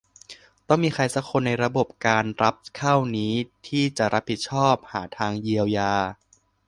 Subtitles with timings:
[0.67, 3.33] ต้องมีใครสักคนในระบบการรับเข้านี้
[3.67, 5.93] ที่จะรับผิดชอบหาทางเยียวยา